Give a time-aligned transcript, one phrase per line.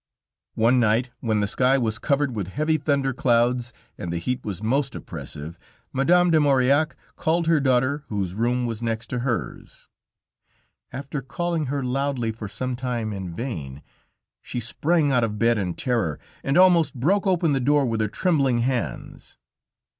[0.55, 4.95] One night, when the sky was covered with heavy thunderclouds and the heat was most
[4.95, 5.59] oppressive,
[5.93, 9.89] Madame de Maurillac called her daughter whose room was next to hers.
[10.91, 13.83] After calling her loudly for some time in vain,
[14.41, 18.07] she sprang out of bed in terror and almost broke open the door with her
[18.09, 19.37] trembling hands.